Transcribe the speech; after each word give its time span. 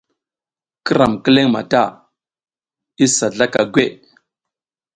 Ki 0.85 0.91
ram 0.97 1.13
kileƞ 1.23 1.47
mata 1.53 1.81
isa 3.05 3.25
zlaka 3.33 3.61
gweʼe. 3.73 3.91